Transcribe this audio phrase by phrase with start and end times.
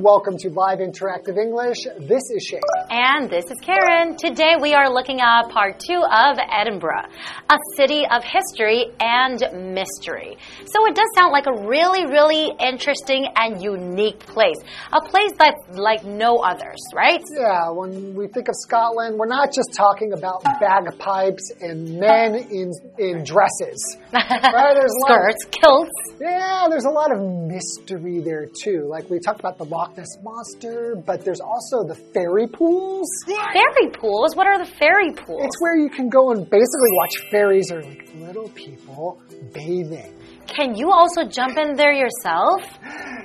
[0.00, 1.78] Welcome to Live Interactive English.
[1.98, 2.77] This is Shane.
[3.00, 4.16] And this is Karen.
[4.16, 7.04] Today we are looking at part two of Edinburgh,
[7.48, 9.38] a city of history and
[9.72, 10.36] mystery.
[10.66, 14.56] So it does sound like a really, really interesting and unique place.
[14.92, 17.22] A place that's like no others, right?
[17.36, 22.72] Yeah, when we think of Scotland, we're not just talking about bagpipes and men in,
[22.98, 23.96] in dresses.
[24.12, 24.74] Right?
[24.74, 25.90] There's lot of- Skirts, kilts.
[26.20, 28.86] yeah, there's a lot of mystery there too.
[28.88, 32.46] Like we talked about the Loch Ness Monster, but there's also the fairy
[32.88, 33.08] pools.
[33.26, 34.36] Fairy pools?
[34.36, 35.42] What are the fairy pools?
[35.44, 39.20] It's where you can go and basically watch fairies or like little people
[39.52, 40.14] bathing.
[40.46, 42.62] Can you also jump in there yourself?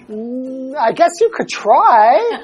[0.10, 2.20] Mm, I guess you could try,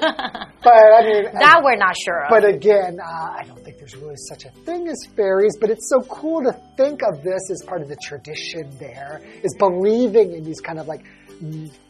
[0.62, 2.30] but I mean, That we're not sure of.
[2.30, 5.90] But again, uh, I don't think there's really such a thing as fairies, but it's
[5.90, 10.44] so cool to think of this as part of the tradition there, is believing in
[10.44, 11.04] these kind of like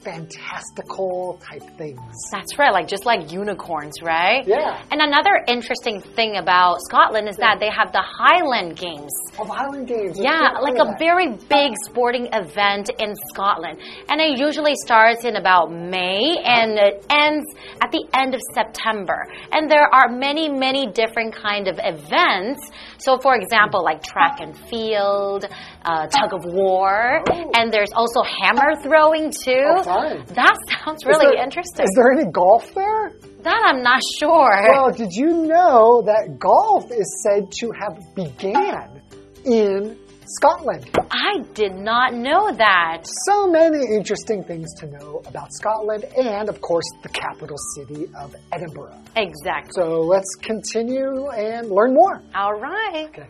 [0.02, 2.00] fantastical type things.
[2.32, 4.46] That's right, like just like unicorns, right?
[4.46, 4.82] Yeah.
[4.90, 9.10] And another interesting thing about Scotland is that they have the Highland Games.
[9.38, 10.18] Oh, Highland Games.
[10.18, 10.98] Yeah, like a that.
[10.98, 13.78] very big sporting event in Scotland.
[14.08, 17.46] And it usually starts in about May and it ends
[17.82, 19.26] at the end of September.
[19.52, 22.70] And there are many, many different kind of events.
[22.98, 25.46] So for example, like track and field,
[25.84, 27.50] uh, tug of war, Oh.
[27.56, 29.64] and there's also hammer throwing too.
[29.86, 30.22] Oh.
[30.34, 31.84] That sounds Is really there- interesting.
[31.84, 33.12] Is there any golf there?
[33.42, 34.66] that I'm not sure.
[34.68, 39.00] Well, did you know that golf is said to have began
[39.46, 40.90] in Scotland?
[41.10, 43.02] I did not know that.
[43.26, 48.36] So many interesting things to know about Scotland and, of course, the capital city of
[48.52, 48.94] Edinburgh.
[49.16, 49.72] Exactly.
[49.74, 52.20] So let's continue and learn more.
[52.34, 53.06] All right.
[53.08, 53.26] Okay.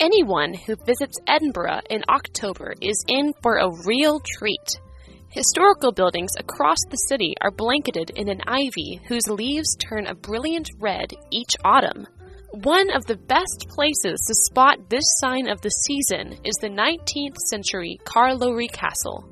[0.00, 4.80] Anyone who visits Edinburgh in October is in for a real treat.
[5.28, 10.70] Historical buildings across the city are blanketed in an ivy whose leaves turn a brilliant
[10.78, 12.06] red each autumn.
[12.52, 17.36] One of the best places to spot this sign of the season is the 19th
[17.50, 19.28] century Carlowrie Castle.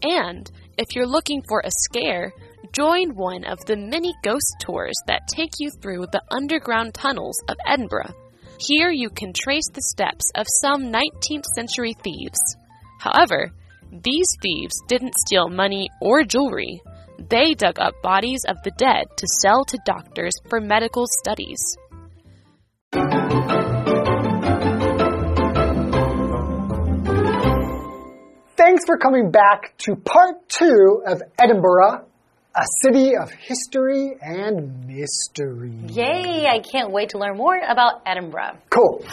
[0.00, 0.48] And
[0.78, 2.32] if you're looking for a scare,
[2.70, 7.56] join one of the many ghost tours that take you through the underground tunnels of
[7.66, 8.14] Edinburgh.
[8.60, 12.40] Here you can trace the steps of some 19th century thieves.
[12.98, 13.52] However,
[13.92, 16.82] these thieves didn't steal money or jewelry.
[17.18, 21.60] They dug up bodies of the dead to sell to doctors for medical studies.
[28.56, 32.06] Thanks for coming back to part two of Edinburgh,
[32.54, 35.74] a city of history and mystery.
[35.88, 38.58] Yay, I can't wait to learn more about Edinburgh.
[38.70, 39.04] Cool.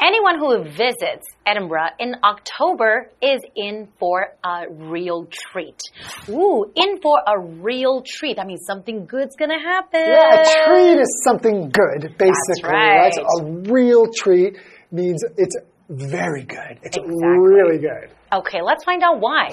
[0.00, 5.80] Anyone who visits Edinburgh in October is in for a real treat.
[6.28, 8.36] Ooh, in for a real treat.
[8.36, 10.00] That means something good's gonna happen.
[10.00, 12.70] Yeah, a treat is something good, basically.
[12.70, 13.26] That's right.
[13.40, 14.56] A real treat
[14.92, 15.56] means it's
[15.88, 16.78] very good.
[16.82, 17.16] It's Exactly.
[17.24, 18.10] really good.
[18.30, 19.52] Okay, let's find out why.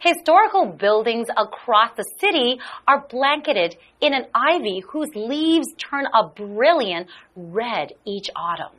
[0.00, 2.58] Historical buildings across the city
[2.88, 8.72] are blanketed in an ivy whose leaves turn a brilliant red each autumn.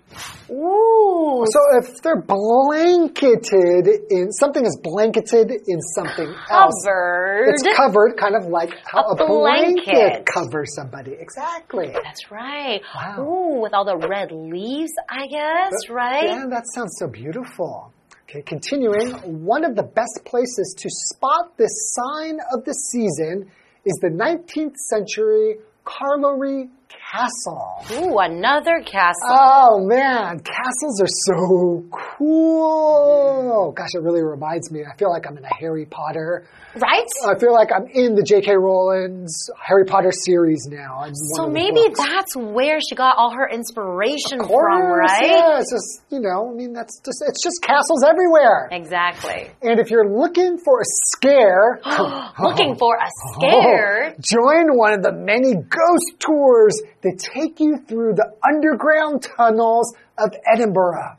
[0.51, 0.96] Ooh.
[1.45, 6.73] So if they're blanketed in something is blanketed in something else.
[6.85, 7.49] Covered.
[7.53, 9.85] It's covered, kind of like how A a, blanket.
[9.85, 10.25] blanket.
[10.25, 11.13] covers somebody.
[11.19, 11.91] Exactly.
[11.93, 12.81] That's right.
[12.95, 13.21] Wow.
[13.21, 16.23] Ooh, with all the red leaves, I guess, right?
[16.25, 17.93] Yeah, that sounds so beautiful.
[18.29, 19.11] Okay, continuing,
[19.45, 23.49] one of the best places to spot this sign of the season
[23.85, 26.69] is the 19th century Carlowrie
[27.11, 27.85] Castle.
[27.93, 29.15] Ooh, another castle.
[29.29, 33.71] Oh man, castles are so cool.
[33.71, 34.83] Gosh, it really reminds me.
[34.83, 36.45] I feel like I'm in a Harry Potter.
[36.75, 37.07] right?
[37.25, 38.55] I feel like I'm in the J.K.
[38.57, 40.99] Rowling's Harry Potter series now.
[41.05, 41.99] I'm so maybe books.
[41.99, 45.21] that's where she got all her inspiration course, from, right?
[45.21, 48.67] Yeah, it's just you know, I mean, that's just it's just castles everywhere.
[48.69, 49.49] Exactly.
[49.61, 51.79] And if you're looking for a scare,
[52.39, 54.13] Looking for a oh, scare.
[54.13, 59.93] Oh, join one of the many ghost tours that take you through the underground tunnels
[60.17, 61.17] of Edinburgh.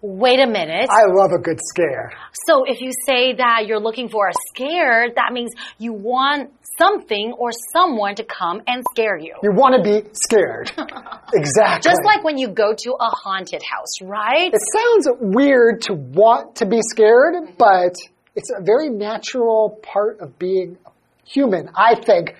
[0.00, 0.88] Wait a minute.
[0.90, 2.12] I love a good scare.
[2.46, 7.34] So if you say that you're looking for a scare, that means you want something
[7.36, 9.34] or someone to come and scare you.
[9.42, 10.70] You want to be scared.
[11.34, 11.90] exactly.
[11.90, 14.52] Just like when you go to a haunted house, right?
[14.54, 17.54] It sounds weird to want to be scared, mm-hmm.
[17.58, 17.96] but
[18.36, 20.78] it's a very natural part of being
[21.24, 22.36] human, I think.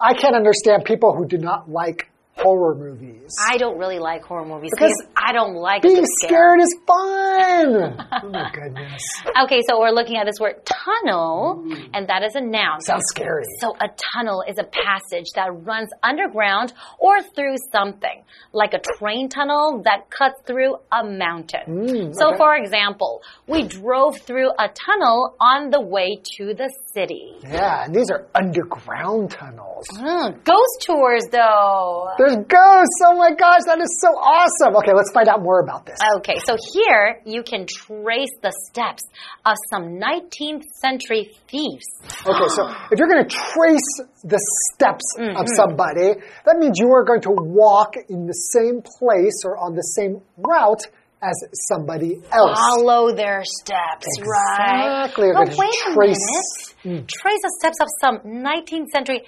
[0.00, 3.34] I can't understand people who do not like horror movies.
[3.48, 6.30] I don't really like horror movies Because because I don't like Being scared.
[6.30, 8.06] scared is fun.
[8.24, 9.02] oh my goodness.
[9.44, 12.80] Okay, so we're looking at this word tunnel, and that is a noun.
[12.80, 13.44] Sounds scary.
[13.60, 19.28] So a tunnel is a passage that runs underground or through something, like a train
[19.28, 22.14] tunnel that cuts through a mountain.
[22.14, 22.36] so okay.
[22.38, 27.34] for example, we drove through a tunnel on the way to the city.
[27.42, 29.86] Yeah, and these are underground tunnels.
[29.92, 32.08] Mm, ghost tours though.
[32.18, 32.98] There's ghosts.
[33.06, 34.76] Oh my gosh, that is so awesome.
[34.76, 35.98] Okay, let's find out more about this.
[36.18, 39.02] Okay, so here you can trace the steps
[39.44, 41.86] of some 19th century thieves.
[42.26, 44.40] Okay, so if you're going to trace the
[44.74, 45.36] steps Mm-hmm.
[45.36, 46.14] of somebody,
[46.46, 50.20] that means you are going to walk in the same place or on the same
[50.36, 50.82] route
[51.22, 51.34] as
[51.68, 52.58] somebody else.
[52.58, 55.04] Follow their steps, right?
[55.04, 56.84] Exactly, But wait a trace- Mm.
[56.92, 57.08] minute.
[57.08, 59.22] Trace the steps of some 19th century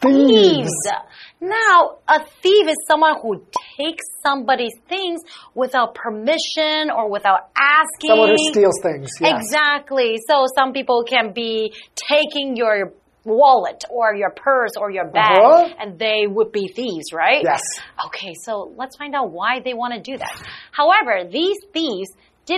[0.00, 0.72] Thieves.
[1.40, 3.44] Now, a thief is someone who
[3.76, 5.20] takes somebody's things
[5.54, 8.10] without permission or without asking.
[8.10, 9.10] Someone who steals things.
[9.20, 9.42] Yes.
[9.44, 10.18] Exactly.
[10.28, 12.92] So some people can be taking your
[13.24, 15.68] wallet or your purse or your bag Uh-huh.
[15.78, 17.42] and they would be thieves, right?
[17.44, 17.60] Yes.
[18.06, 20.42] Okay, so let's find out why they want to do that.
[20.72, 22.08] However, these thieves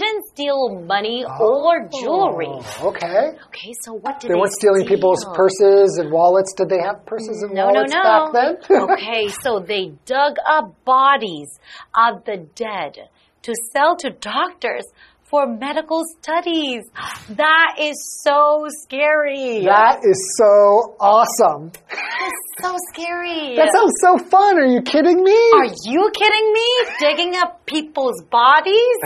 [0.01, 2.47] didn't steal money oh, or jewelry.
[2.49, 3.37] Oh, okay.
[3.49, 6.55] Okay, so what did They they weren't stealing people's purses and wallets.
[6.55, 8.03] Did they have purses and No, no, wallets no.
[8.03, 8.81] back then?
[8.91, 11.59] okay, so they dug up bodies
[11.95, 13.09] of the dead
[13.43, 14.85] to sell to doctors
[15.33, 16.85] for medical studies.
[17.31, 19.65] That is so scary.
[19.65, 21.73] That is so awesome.
[21.89, 23.57] That's so scary.
[23.57, 24.59] That sounds so fun.
[24.59, 25.39] Are you kidding me?
[25.55, 26.69] Are you kidding me?
[27.01, 28.99] Digging up people's bodies?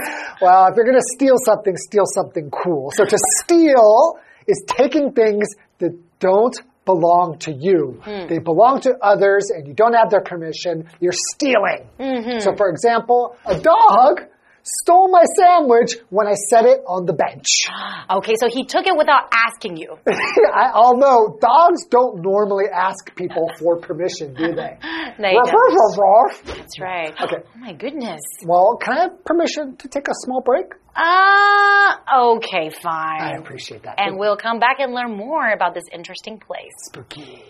[0.43, 2.91] Well, if you're going to steal something, steal something cool.
[2.91, 4.19] So to steal
[4.49, 5.47] is taking things
[5.79, 6.57] that don't
[6.87, 8.01] belong to you.
[8.03, 8.27] Hmm.
[8.27, 10.89] They belong to others and you don't have their permission.
[10.99, 11.87] You're stealing.
[12.01, 12.41] Mm-hmm.
[12.41, 14.23] So for example, a dog
[14.67, 17.47] stole my sandwich when I set it on the bench.
[18.09, 19.97] Okay, so he took it without asking you.
[20.07, 24.79] I, although dogs don't normally ask people for permission, do they?
[25.19, 26.47] They don't.
[26.47, 27.13] That's right.
[27.21, 27.37] Okay.
[27.43, 28.21] Oh my goodness.
[28.45, 30.67] Well, can I have permission to take a small break?
[30.95, 33.21] Ah, okay, fine.
[33.23, 33.97] I appreciate that.
[33.99, 36.73] And we'll come back and learn more about this interesting place.
[36.87, 37.43] spooky.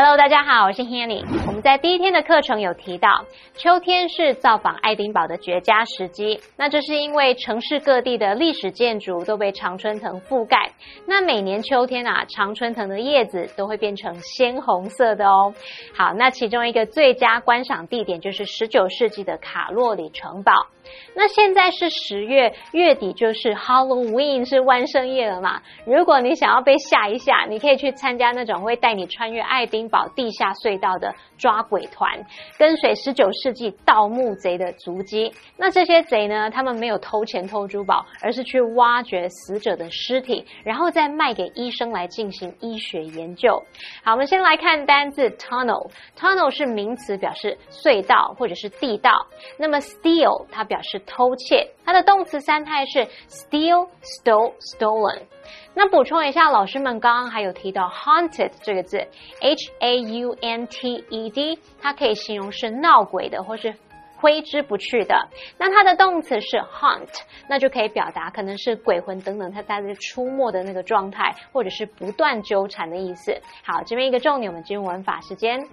[0.00, 1.24] Hello，大家好，我是 Hanny。
[1.48, 3.24] 我们在第一天的课程有提到，
[3.56, 6.38] 秋天是造访爱丁堡的绝佳时机。
[6.56, 10.70] 那这是因为城市各地的历史建筑都被常春藤覆盖。
[11.08, 15.52] 那每年秋天啊，常春藤的叶子都会变成鲜红色的哦。
[15.96, 20.52] 好，那其中一个最佳观赏地点就是十九世纪的卡洛里城堡。
[21.14, 25.60] 那现在是十月，月底就是 Halloween，是万圣夜了嘛？
[25.84, 32.24] 如果你想要被吓一吓，你可以去参加那种会带你穿越爱丁堡地下隧道的抓鬼团，
[32.58, 35.32] 跟随十九世纪盗墓贼的足迹。
[35.56, 43.62] 那这些贼呢，他们没有偷钱偷珠宝，而是去挖掘死者的尸体，然后再卖给医生来进行医学研究。
[44.04, 45.90] 好，我们先来看单字 tunnel。
[46.16, 49.10] tunnel 是名词，表示隧道或者是地道。
[49.58, 55.22] 那么 steal 它表示偷窃，它的动词三态是 steal、stole、stolen。
[55.74, 58.98] 那补充一下，老师们刚刚还有提到 haunted 这个字
[59.40, 63.74] ，h a u n t e d，它可以形容是闹鬼的或是
[64.20, 65.14] 挥之不去的。
[65.58, 67.08] 那它的动词是 hunt，
[67.48, 73.32] 那就可以表达可能是鬼魂等等，它在这出没的那个状态，或者是不断纠缠的意思。
[73.62, 75.64] 好，这边一个重点，我们进入文法时间。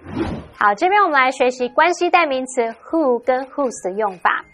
[0.56, 4.44] 好，这边我们来学习关系代名词 who 跟 whose 的用法。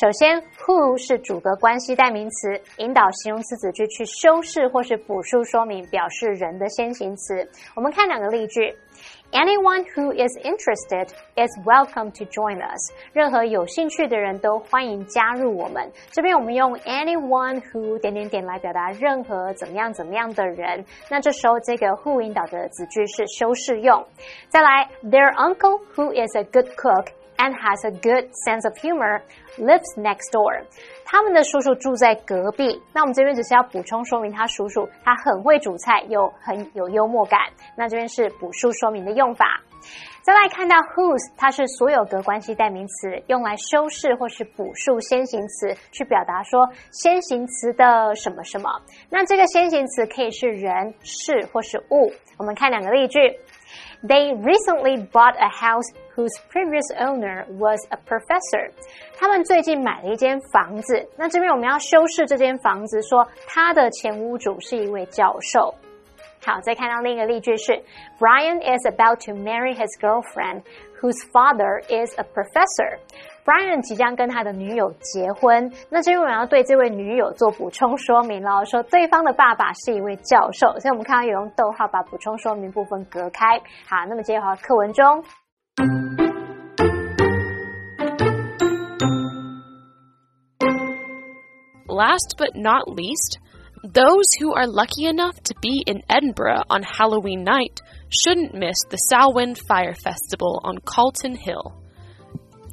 [0.00, 7.46] 首先，who 是主格关系代名词，引导形容词子句去修饰或是补述说明，表示人的先行词。
[7.76, 8.74] 我们看两个例句。
[9.32, 12.92] Anyone who is interested is welcome to join us。
[13.14, 15.90] 任何有兴趣的人都欢迎加入我们。
[16.10, 20.84] 这边我们用 anyone who 点点点来表达任何怎么样怎么样的人。
[21.08, 24.06] 那这时候这个 who 引导的子句是修饰用。
[24.50, 27.06] 再来，Their uncle who is a good cook
[27.42, 29.20] and has a good sense of humor
[29.58, 30.62] lives next door。
[31.04, 32.80] 他们的叔叔住在隔壁。
[32.94, 37.40] 那我们这边只是要补充说明，他叔叔他很会煮菜，又很有幽默感。
[37.76, 39.60] 那这边是补述说明的用法。
[40.22, 48.70] 再来看到 whose，它是所有格关系代名词，用来修饰或是补述先行词，去表达说先行词的什么什么。
[49.10, 52.12] 那这个先行词可以是人、事或是物。
[52.38, 53.18] 我们看两个例句。
[54.04, 58.70] They recently bought a house whose previous owner was a professor.
[59.18, 61.08] 他们最近买了一间房子。
[61.16, 65.74] 那这边我们要修饰这间房子，说他的前屋主是一位教授。
[66.44, 67.72] 好，再看到另一个例句是
[68.18, 70.62] ：Brian is about to marry his girlfriend,
[71.00, 72.98] whose father is a professor.
[73.44, 75.70] Brian 即将跟他的女友结婚。
[75.88, 83.56] 那这边我们要对这位女友做补充说明了，说对方的爸爸是一位教授，所以我们看到有用逗号把补充说明部分隔开。
[83.88, 85.22] 好，那么接下来课文中。
[91.92, 93.38] Last but not least.
[93.84, 98.96] Those who are lucky enough to be in Edinburgh on Halloween night shouldn't miss the
[98.96, 101.78] Samhain Fire Festival on Calton Hill.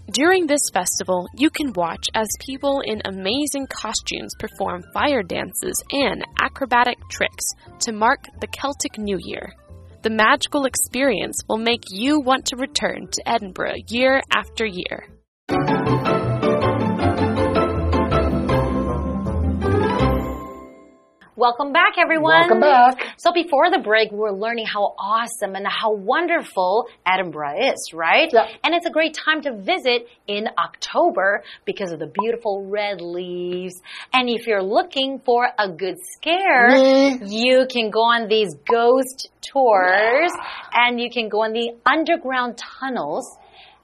[0.09, 6.23] During this festival, you can watch as people in amazing costumes perform fire dances and
[6.41, 7.43] acrobatic tricks
[7.79, 9.53] to mark the Celtic New Year.
[10.01, 15.09] The magical experience will make you want to return to Edinburgh year after year.
[21.39, 22.49] Welcome back, everyone.
[22.49, 23.15] Welcome back.
[23.15, 28.29] So before the break, we were learning how awesome and how wonderful Edinburgh is, right?
[28.29, 28.47] Yeah.
[28.61, 33.81] And it's a great time to visit in October because of the beautiful red leaves.
[34.11, 36.75] And if you're looking for a good scare,
[37.23, 40.33] you can go on these ghost tours
[40.73, 43.37] and you can go on the underground tunnels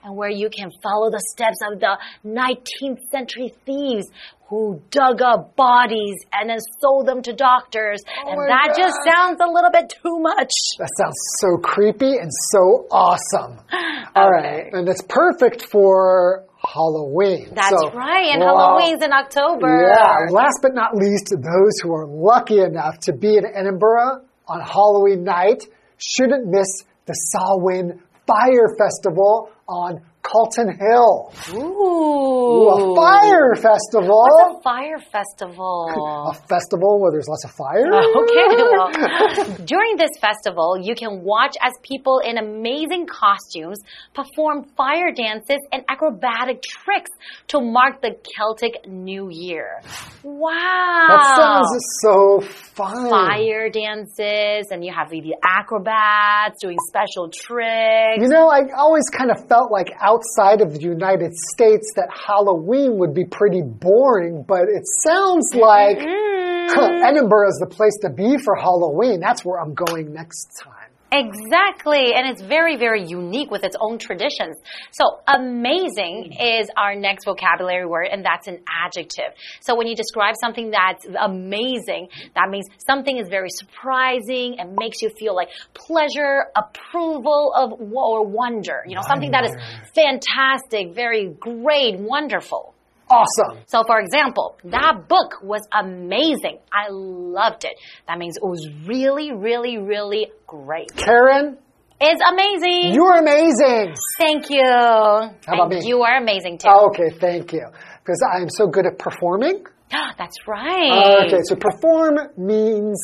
[0.05, 4.07] and where you can follow the steps of the 19th century thieves
[4.47, 8.01] who dug up bodies and then sold them to doctors.
[8.25, 10.51] Oh and my that just sounds a little bit too much.
[10.77, 13.59] That sounds so creepy and so awesome.
[14.15, 17.49] All right, and it's perfect for Halloween.
[17.53, 18.27] That's So, right.
[18.33, 19.87] And well, Halloween's in October.
[19.87, 20.31] Yeah.
[20.31, 25.23] Last but not least, those who are lucky enough to be in Edinburgh on Halloween
[25.23, 25.63] night
[25.97, 26.67] shouldn't miss
[27.05, 31.31] the Samhain Fire Festival on Calton Hill.
[31.53, 32.35] Ooh.
[32.45, 34.23] Ooh, a fire festival.
[34.25, 35.85] What's a fire festival?
[36.25, 37.85] A festival where there's lots of fire.
[38.25, 43.79] Okay, well, during this festival, you can watch as people in amazing costumes
[44.13, 47.11] perform fire dances and acrobatic tricks
[47.47, 49.81] to mark the Celtic New Year.
[50.23, 51.07] Wow.
[51.09, 53.09] That sounds so fun.
[53.09, 58.21] Fire dances, and you have the acrobats doing special tricks.
[58.21, 62.97] You know, I always kind of felt like outside of the United States that Halloween
[62.99, 67.03] would be pretty boring, but it sounds like Mm.
[67.05, 69.19] Edinburgh is the place to be for Halloween.
[69.19, 70.89] That's where I'm going next time.
[71.15, 74.57] Exactly, and it's very, very unique with its own traditions.
[74.91, 79.33] So, amazing is our next vocabulary word, and that's an adjective.
[79.61, 85.01] So, when you describe something that's amazing, that means something is very surprising and makes
[85.01, 88.83] you feel like pleasure, approval of or wonder.
[88.85, 89.55] You know, something that is
[89.93, 92.74] fantastic, very great, wonderful.
[93.09, 93.59] Awesome.
[93.67, 96.59] So, for example, that book was amazing.
[96.73, 97.73] I loved it.
[98.07, 100.95] That means it was really, really, really great.
[100.95, 101.57] Karen,
[102.01, 102.93] It's amazing.
[102.95, 103.95] you're amazing.
[104.17, 104.63] Thank you.
[104.65, 105.87] How about and me?
[105.87, 106.67] you are amazing too.
[106.71, 107.65] Oh, okay, thank you.
[107.99, 109.65] Because I am so good at performing.
[110.17, 111.25] That's right.
[111.27, 112.99] Okay, so perform means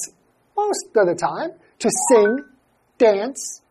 [0.58, 2.38] most of the time to sing,
[2.98, 3.62] dance,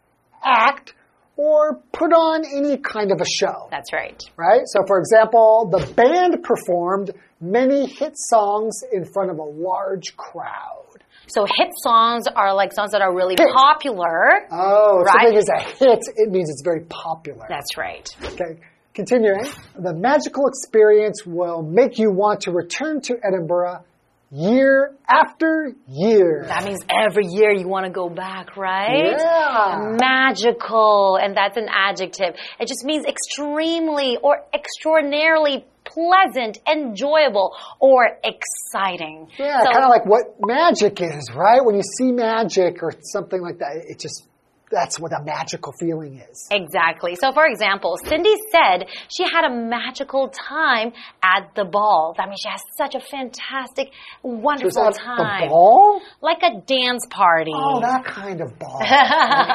[0.44, 0.94] act,
[1.40, 3.68] or put on any kind of a show.
[3.70, 4.22] That's right.
[4.36, 4.60] right?
[4.66, 10.84] So, for example, the band performed many hit songs in front of a large crowd.
[11.28, 13.48] So hit songs are like songs that are really Hit.
[13.54, 14.46] popular.
[14.50, 15.12] Oh, Right.
[15.22, 17.46] something is a hit, it means it's very popular.
[17.48, 18.06] That's right.
[18.32, 18.58] Okay,
[18.94, 19.44] continuing.
[19.78, 23.84] The magical experience will make you want to return to Edinburgh
[24.32, 26.44] year after year.
[26.46, 29.16] That means every year you want to go back, right?
[29.18, 29.96] Yeah.
[30.00, 32.34] Magical, and that's an adjective.
[32.60, 39.26] It just means extremely or extraordinarily pleasant, enjoyable, or exciting.
[39.38, 41.64] Yeah, So- kind of like what magic is, right?
[41.64, 44.28] When you see magic or something like that, it just,
[44.70, 46.46] that's what a magical feeling is.
[46.50, 47.16] Exactly.
[47.16, 52.14] So, for example, Cindy said she had a magical time at the ball.
[52.18, 53.90] I mean, she has such a fantastic,
[54.22, 55.42] wonderful time.
[55.42, 56.00] the ball?
[56.20, 57.52] Like a dance party.
[57.54, 58.80] Oh, that kind of ball.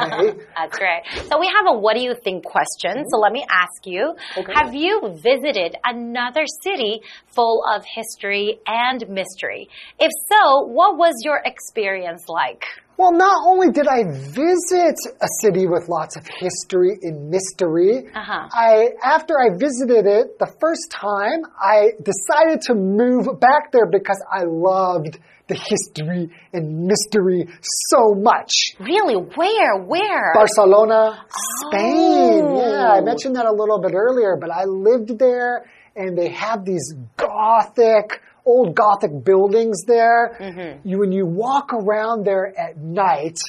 [0.05, 0.39] Okay.
[0.55, 1.01] That's great.
[1.29, 3.05] So we have a what do you think question.
[3.09, 4.53] So let me ask you, Okay.
[4.53, 7.01] have you visited another city
[7.33, 9.69] full of history and mystery?
[9.99, 12.65] If so, what was your experience like?
[12.97, 18.47] Well, not only did I visit a city with lots of history and mystery, Uh-huh.
[18.53, 24.21] I after I visited it the first time, I decided to move back there because
[24.31, 27.47] I loved the history and mystery
[27.91, 28.51] so much.
[28.79, 29.15] Really?
[29.15, 29.75] Where?
[29.83, 30.33] Where?
[30.33, 31.23] Barcelona,
[31.67, 32.41] Spain.
[32.43, 32.61] Oh.
[32.61, 36.65] Yeah, I mentioned that a little bit earlier, but I lived there and they have
[36.65, 40.37] these gothic, old gothic buildings there.
[40.39, 40.87] Mm-hmm.
[40.87, 43.39] You, when you walk around there at night,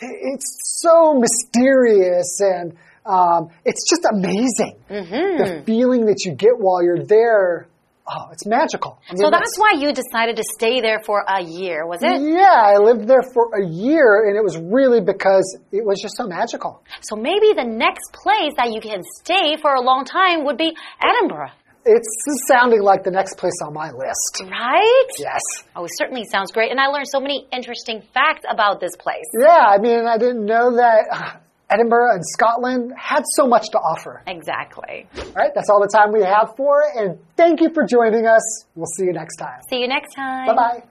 [0.00, 4.78] it's so mysterious and um, it's just amazing.
[4.88, 5.38] Mm-hmm.
[5.38, 7.66] The feeling that you get while you're there,
[8.06, 8.98] oh, it's magical.
[9.08, 12.20] I mean, so that's why you decided to stay there for a year, was it?
[12.20, 16.16] Yeah, I lived there for a year, and it was really because it was just
[16.16, 16.82] so magical.
[17.00, 20.76] So maybe the next place that you can stay for a long time would be
[21.02, 21.50] Edinburgh,
[21.84, 22.08] It's
[22.46, 24.42] sounding like the next place on my list.
[24.50, 25.06] right?
[25.18, 25.40] Yes.
[25.74, 26.70] Oh, it certainly sounds great.
[26.70, 29.24] And I learned so many interesting facts about this place.
[29.38, 34.22] Yeah, I mean, I didn't know that Edinburgh and Scotland had so much to offer.
[34.26, 35.06] Exactly.
[35.18, 38.26] All right, that's all the time we have for it, and thank you for joining
[38.26, 38.64] us.
[38.74, 39.60] We'll see you next time.
[39.68, 40.54] See you next time.
[40.54, 40.82] Bye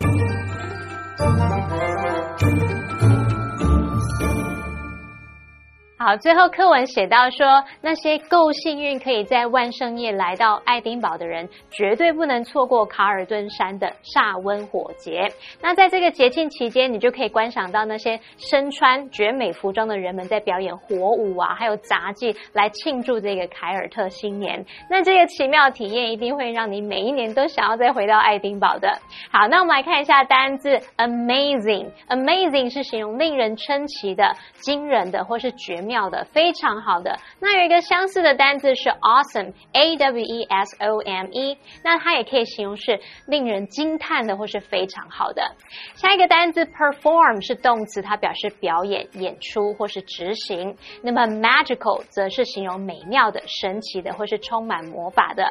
[0.00, 0.39] bye.
[6.02, 15.30] 好，最后课文写到说，那些够幸运可以在万圣夜来到爱丁堡的人，绝对不能错过卡尔顿山的萨温火节。
[15.60, 24.64] 那在这个节庆期间，你就可以观赏到那些身穿绝美服装的人们在表演火舞啊，还有杂技来庆祝这个凯尔特新年。
[24.88, 28.90] 那这个奇妙体验一定会让你每一年都想要再回到爱丁堡的。
[29.30, 31.90] 好，那我们来看一下单字 amazing。
[32.08, 37.18] amazing 是形容令人称奇的、惊人的或是绝妙妙的、非常好的。
[37.40, 45.42] 那有一个相似的单字是 awesome，a w e s o m e，那它也可以形容是令人惊叹的或是非常好的。
[45.96, 50.76] 下一个单字 perform 是动词，它表示表演、演出或是执行。
[51.02, 55.50] 那么 magical 则是形容美妙的、神奇的或是充满魔法的。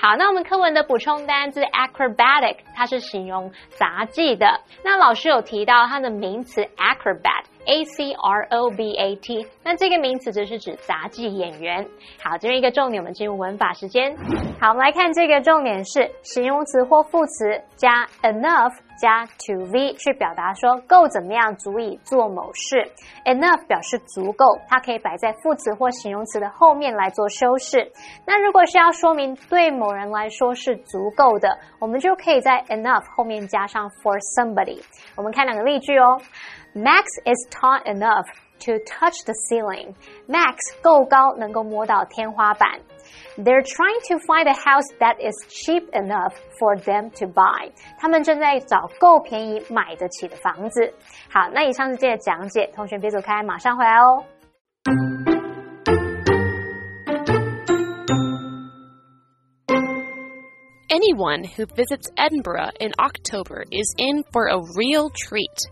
[0.00, 4.60] 好，那我们课文的补充单字 acrobatic，它是形容杂技的。
[4.84, 7.49] 那老师有提到它的名词 acrobat。
[7.66, 11.86] A C R O B A T，那这个名词则是指杂技演员。
[12.22, 14.16] 好，这边一个重点，我们进入文法时间。
[14.60, 22.84] 好，我们来看这个重点是形容词或副词加 enough 加 to v 去表达说够怎么样，足以做某事。
[23.24, 27.90] enough 表示足够，它可以摆在副词或形容词的后面来做修饰。
[28.26, 34.82] 那如果是要说明对某人来说是足够的，我们就可以在 enough 后面加上 for somebody。
[35.16, 36.20] 我们看两个例句哦。
[36.73, 38.25] Max is tall enough
[38.59, 39.95] to touch the ceiling.
[40.27, 42.79] Max 够高，能够摸到天花板。
[43.37, 47.71] They're trying to find a house that is cheap enough for them to buy.
[47.99, 50.93] 他们正在找够便宜买得起的房子。
[51.29, 54.23] 好，那以上是这个讲解，同学别走开，马上回来哦。
[60.87, 65.67] Anyone who visits Edinburgh in October is in for a real treat.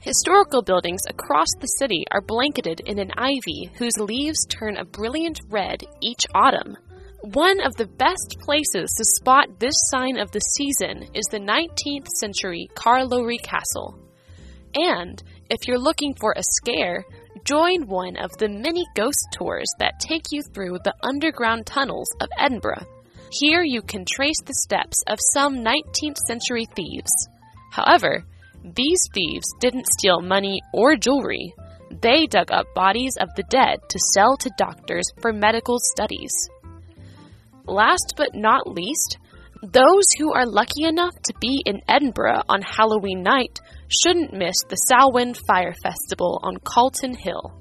[0.00, 5.38] Historical buildings across the city are blanketed in an ivy whose leaves turn a brilliant
[5.50, 6.74] red each autumn.
[7.20, 12.08] One of the best places to spot this sign of the season is the 19th
[12.18, 13.98] century Carlowrie Castle.
[14.74, 17.04] And if you're looking for a scare,
[17.44, 22.30] join one of the many ghost tours that take you through the underground tunnels of
[22.38, 22.86] Edinburgh.
[23.30, 27.28] Here you can trace the steps of some 19th century thieves.
[27.70, 28.24] However,
[28.64, 31.54] these thieves didn't steal money or jewelry.
[32.02, 36.32] They dug up bodies of the dead to sell to doctors for medical studies.
[37.66, 39.18] Last but not least,
[39.62, 44.76] those who are lucky enough to be in Edinburgh on Halloween night shouldn't miss the
[44.76, 47.60] Samhain Fire Festival on Calton Hill.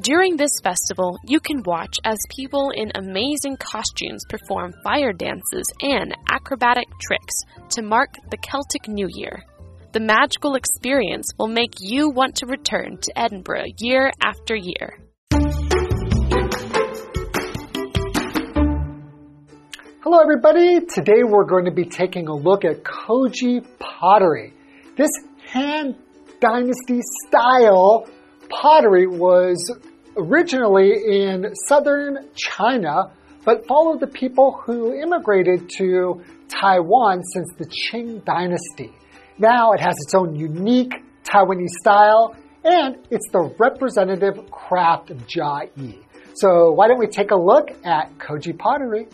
[0.00, 6.16] During this festival, you can watch as people in amazing costumes perform fire dances and
[6.30, 7.34] acrobatic tricks
[7.70, 9.44] to mark the Celtic New Year.
[9.90, 14.98] The magical experience will make you want to return to Edinburgh year after year.
[20.02, 20.84] Hello, everybody.
[20.84, 24.52] Today we're going to be taking a look at Koji pottery.
[24.98, 25.08] This
[25.52, 25.96] Han
[26.38, 28.06] Dynasty style
[28.50, 29.56] pottery was
[30.18, 33.10] originally in southern China,
[33.46, 38.92] but followed the people who immigrated to Taiwan since the Qing Dynasty.
[39.38, 40.92] Now it has its own unique
[41.24, 45.98] Taiwanese style, and it's the representative craft of Chiayi.
[46.34, 49.08] So why don't we take a look at Koji pottery?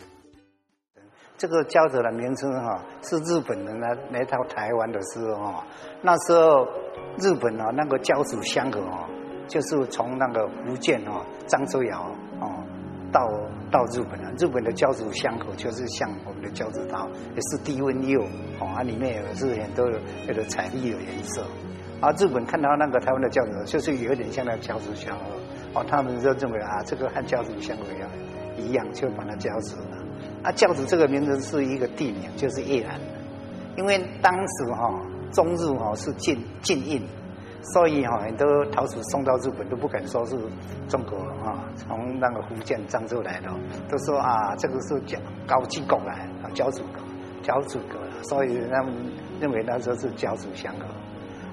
[1.36, 5.66] 这个胶纸的名称哈、啊，是日本人来来到台湾的时候哈、啊，
[6.00, 6.64] 那时候
[7.18, 9.08] 日本啊那个胶纸箱盒哦、啊，
[9.48, 12.06] 就是从那个福建哦漳州窑
[12.40, 12.64] 哦
[13.14, 13.30] 到
[13.70, 14.32] 到日本了。
[14.36, 18.20] 日本的交趾香口就是像我们的交趾刀，也是低温釉
[18.58, 19.88] 哦，它里面也是很多
[20.26, 21.46] 那个彩丽的颜色。
[22.00, 28.10] 啊，日本看到那个台湾的交趾，就是有点像那个交趾香河哦，他们就认为啊，这个和交趾香口一样
[28.58, 29.96] 一样，就把它交趾了。
[30.42, 33.06] 啊，交趾这个名字是一个地名，就是越南的，
[33.76, 35.00] 因为当时哈
[35.32, 37.00] 中日哈是禁禁印，
[37.72, 40.36] 所以哈很多陶瓷送到日本都不敢说是
[40.88, 43.48] 中国啊，从那个福建漳州来的，
[43.88, 47.02] 都说啊这个是交高级国来啊交趾国
[47.42, 47.98] 交趾国，
[48.28, 48.92] 所以他们
[49.40, 50.86] 认为那时候是交趾香河。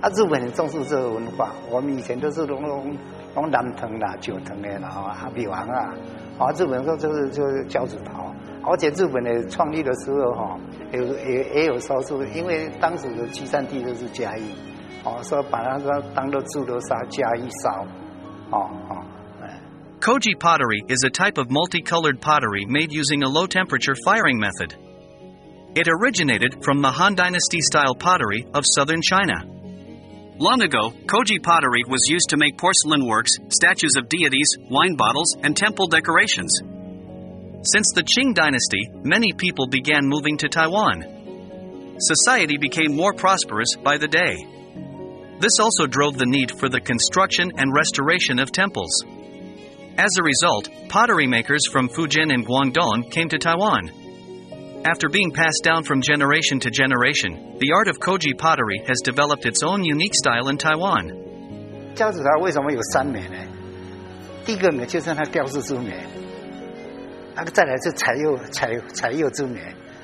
[0.02, 2.97] 啊，日本很重视这个文化，我们以前都是弄弄
[3.36, 5.93] 弄南藤啦、九藤的啦，啊，比王啊，
[6.39, 10.58] 啊，日本说就是就是交趾陶，而且日本的创立的时候哈，
[10.91, 14.56] 有也也有说是因为当时的集散地都是嘉义，
[15.04, 17.87] 哦，说把那个当做猪头沙嘉义烧，
[18.50, 19.04] 哦哦，
[19.42, 19.61] 哎。
[20.00, 24.74] Koji pottery is a type of multicolored pottery made using a low temperature firing method.
[25.74, 29.44] It originated from the Han Dynasty style pottery of southern China.
[30.38, 35.37] Long ago, Koji pottery was used to make porcelain works, statues of deities, wine bottles,
[35.42, 36.52] and temple decorations.
[37.62, 41.04] Since the Qing dynasty, many people began moving to Taiwan.
[41.98, 44.46] Society became more prosperous by the day.
[45.40, 48.90] This also drove the need for the construction and restoration of temples.
[49.98, 53.90] As a result, pottery makers from Fujian and Guangdong came to Taiwan.
[54.85, 59.44] After being passed down from generation to generation, the art of Koji pottery has developed
[59.44, 61.12] its own unique style in Taiwan.
[61.94, 63.37] 交趾陶为什么有三美呢？
[64.44, 65.92] 第一个美就是它雕饰之美，
[67.35, 69.61] 那个再来是彩釉彩彩釉之美。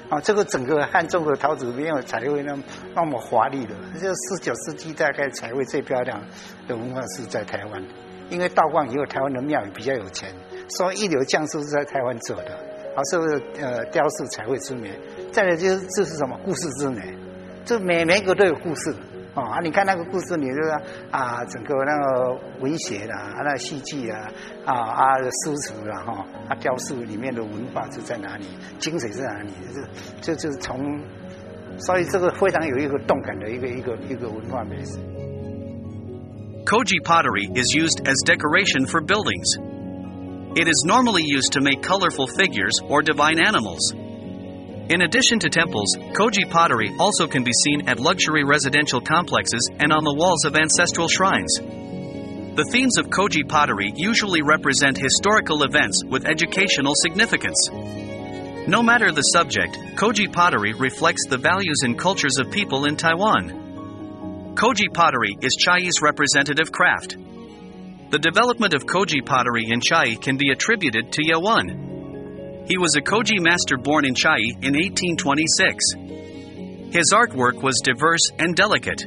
[0.09, 2.63] 啊，这个整个汉中和陶瓷没有彩绘那么
[2.95, 6.21] 那么华丽的，这十九世纪大概彩绘最漂亮
[6.67, 7.83] 的文化是在台湾，
[8.29, 10.33] 因为道光以后台湾的庙宇比较有钱，
[10.69, 12.53] 所以一流匠师是在台湾走的，
[12.95, 14.93] 啊，是不是呃雕塑才会出名？
[15.33, 17.13] 再来就是这是什么故事之美，
[17.65, 18.95] 这每每一个都有故事。
[19.37, 20.69] 哦啊，你看那个故事，你就是
[21.11, 24.27] 啊，整个那个文学啦，啊，那戏剧啊，
[24.65, 28.47] 啊啊，诗词啦，哈，啊，雕塑里面的文化是在哪里，
[28.79, 29.51] 精髓在哪里？
[29.71, 30.99] 这这就是从，
[31.77, 34.97] 所以这个非常有一个动感的一个一个一个文化美食。
[36.65, 39.55] Koji pottery is used as decoration for buildings.
[40.55, 43.93] It is normally used to make colorful figures or divine animals.
[44.89, 49.91] In addition to temples, Koji pottery also can be seen at luxury residential complexes and
[49.91, 51.59] on the walls of ancestral shrines.
[51.59, 57.69] The themes of Koji pottery usually represent historical events with educational significance.
[58.67, 64.55] No matter the subject, Koji pottery reflects the values and cultures of people in Taiwan.
[64.55, 67.17] Koji pottery is Chiayi's representative craft.
[68.09, 71.86] The development of Koji pottery in Chiayi can be attributed to Yeh Wang.
[72.67, 75.85] He was a Koji master born in Chiayi in 1826.
[76.91, 79.05] His artwork was diverse and delicate.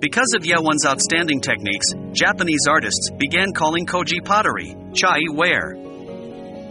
[0.00, 5.74] Because of Yeh Wang's outstanding techniques, Japanese artists began calling Koji pottery Chiayi ware.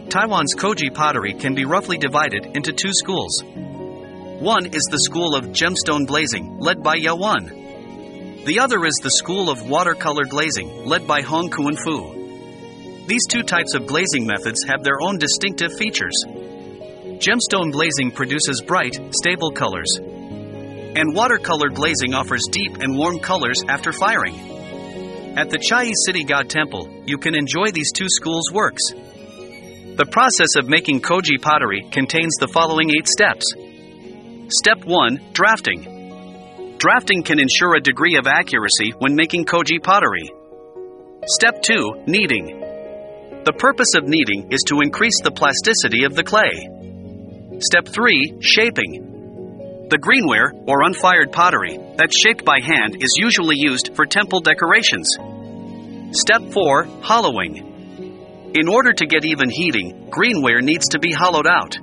[0.09, 3.41] Taiwan's Koji pottery can be roughly divided into two schools.
[3.45, 8.43] One is the school of gemstone glazing, led by Yeh Wang.
[8.45, 12.14] The other is the school of watercolor glazing, led by Hong Kuan Fu.
[13.07, 16.15] These two types of glazing methods have their own distinctive features.
[16.25, 23.91] Gemstone glazing produces bright, stable colors, and watercolor glazing offers deep and warm colors after
[23.91, 24.35] firing.
[25.37, 28.83] At the Chiayi City God Temple, you can enjoy these two schools' works.
[28.91, 33.45] The process of making koji pottery contains the following eight steps.
[34.49, 36.75] Step 1 Drafting.
[36.79, 40.31] Drafting can ensure a degree of accuracy when making koji pottery.
[41.27, 42.64] Step 2 Kneading.
[43.45, 46.65] The purpose of kneading is to increase the plasticity of the clay.
[47.61, 49.85] Step 3 Shaping.
[49.91, 55.07] The greenware, or unfired pottery, that's shaped by hand is usually used for temple decorations.
[56.09, 58.51] Step 4 Hollowing.
[58.55, 61.77] In order to get even heating, greenware needs to be hollowed out.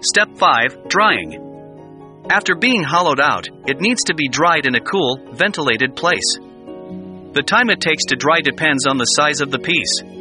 [0.00, 2.26] Step 5 Drying.
[2.28, 6.34] After being hollowed out, it needs to be dried in a cool, ventilated place.
[6.34, 10.13] The time it takes to dry depends on the size of the piece.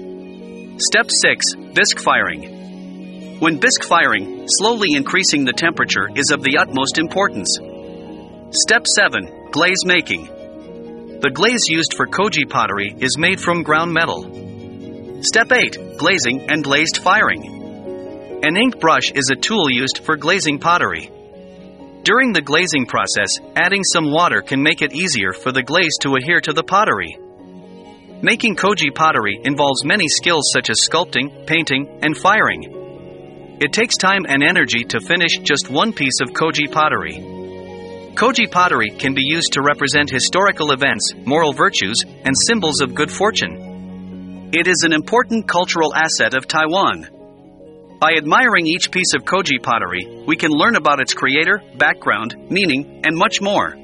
[0.79, 3.37] Step 6 Bisque firing.
[3.39, 7.59] When bisque firing, slowly increasing the temperature is of the utmost importance.
[8.49, 10.25] Step 7 Glaze making.
[11.21, 14.23] The glaze used for koji pottery is made from ground metal.
[15.21, 18.41] Step 8 Glazing and glazed firing.
[18.43, 21.11] An ink brush is a tool used for glazing pottery.
[22.01, 26.15] During the glazing process, adding some water can make it easier for the glaze to
[26.15, 27.15] adhere to the pottery.
[28.25, 33.57] Making koji pottery involves many skills such as sculpting, painting, and firing.
[33.59, 37.19] It takes time and energy to finish just one piece of koji pottery.
[38.15, 43.11] Koji pottery can be used to represent historical events, moral virtues, and symbols of good
[43.11, 44.49] fortune.
[44.53, 47.09] It is an important cultural asset of Taiwan.
[47.99, 53.01] By admiring each piece of koji pottery, we can learn about its creator, background, meaning,
[53.03, 53.75] and much more.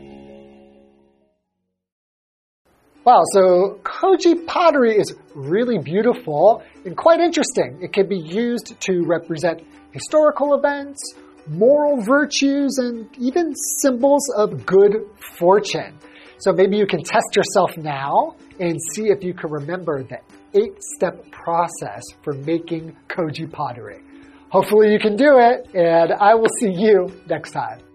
[3.05, 7.79] Wow, so koji pottery is really beautiful and quite interesting.
[7.81, 10.99] It can be used to represent historical events,
[11.47, 15.07] moral virtues, and even symbols of good
[15.38, 15.97] fortune.
[16.39, 20.19] So maybe you can test yourself now and see if you can remember the
[20.53, 24.01] eight step process for making koji pottery.
[24.49, 27.88] Hopefully, you can do it, and I will see you next time.